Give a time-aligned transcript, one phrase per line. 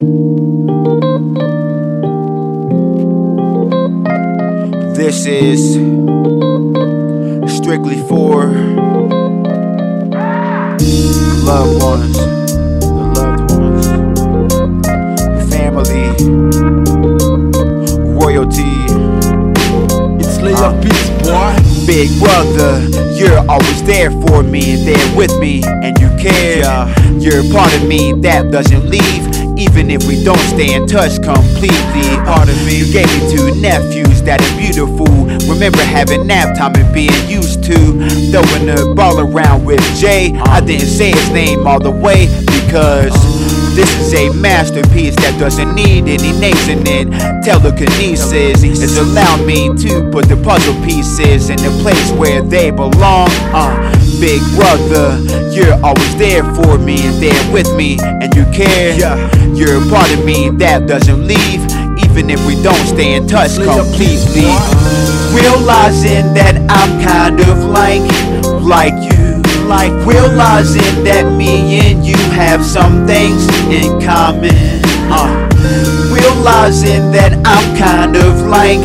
[0.00, 0.06] This
[5.26, 5.74] is
[7.52, 8.46] strictly for
[10.76, 13.86] the loved ones, the loved ones,
[15.50, 16.06] family,
[18.12, 18.86] royalty.
[20.24, 21.56] It's lay up uh, beats, boy.
[21.88, 26.86] Big brother, you're always there for me and there with me, and you care.
[27.18, 29.37] You're a part of me that doesn't leave.
[29.58, 32.78] Even if we don't stay in touch completely, part of me.
[32.78, 35.06] You gave me two nephews that are beautiful.
[35.52, 37.74] Remember having nap time and being used to
[38.30, 40.32] throwing the ball around with Jay.
[40.46, 43.57] I didn't say his name all the way because.
[43.78, 47.06] This is a masterpiece that doesn't need any names in it.
[47.46, 53.30] Telekinesis has allowed me to put the puzzle pieces in the place where they belong.
[53.54, 53.78] Uh,
[54.18, 55.22] big brother,
[55.54, 58.98] you're always there for me and there with me, and you care.
[59.54, 61.62] You're a part of me that doesn't leave,
[62.02, 64.50] even if we don't stay in touch completely.
[65.30, 68.02] Realizing that I'm kind of like,
[68.58, 69.17] like you
[69.68, 74.50] like realizing that me and you have some things in common.
[75.12, 75.48] Uh,
[76.10, 78.80] realizing that I'm kind of like,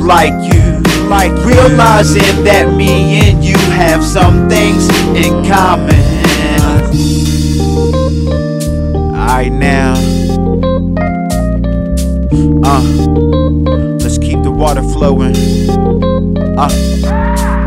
[0.00, 0.78] like you.
[1.08, 5.98] Like realizing that me and you have some things in common.
[9.12, 9.94] Alright now.
[12.62, 12.82] Uh,
[13.98, 15.34] let's keep the water flowing.
[16.56, 17.59] Uh.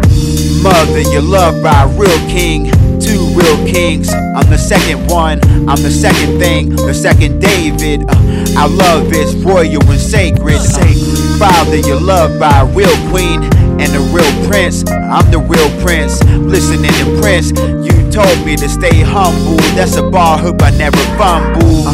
[0.86, 2.66] Mother, you're loved by a real king.
[3.00, 4.12] Two real kings.
[4.12, 5.39] I'm the second one.
[5.70, 6.76] I'm the second thing.
[6.76, 8.03] The second David.
[8.09, 10.59] Uh, our love is royal and sacred.
[10.59, 14.84] Uh, Father, you're loved by a real queen and a real prince.
[14.90, 16.24] I'm the real prince.
[16.24, 17.52] Listening to Prince,
[17.86, 19.58] you told me to stay humble.
[19.76, 21.88] That's a bar hoop I never fumble.
[21.88, 21.94] Uh,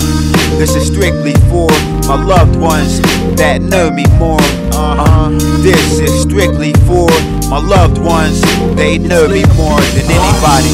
[0.58, 1.70] this is strictly for
[2.08, 3.00] my loved ones
[3.38, 4.42] that know me more.
[4.74, 5.30] Uh-huh.
[5.62, 7.10] This is strictly for
[7.50, 8.42] my loved ones.
[8.76, 10.74] They know me more than anybody.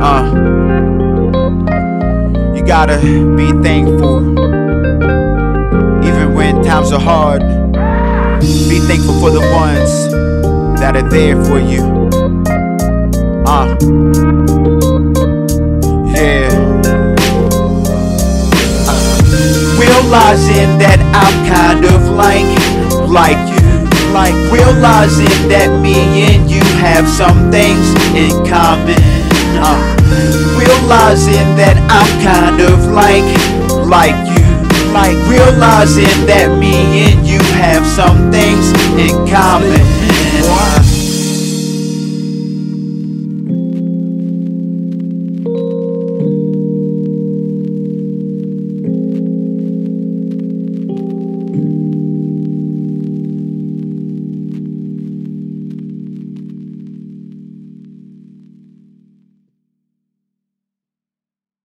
[0.00, 0.24] Uh,
[2.54, 2.98] you gotta
[3.36, 4.20] be thankful,
[6.06, 7.65] even when times are hard.
[8.68, 10.10] Be thankful for the ones
[10.80, 11.82] that are there for you.
[13.46, 13.76] Uh,
[16.14, 16.66] yeah.
[19.78, 22.46] realizing that I'm kind of like,
[23.08, 23.66] like you.
[24.14, 28.96] Like realizing that me and you have some things in common.
[29.58, 29.76] Uh,
[30.56, 33.26] realizing that I'm kind of like,
[33.86, 34.35] like you.
[34.92, 40.85] Like realizing that me and you have some things in common.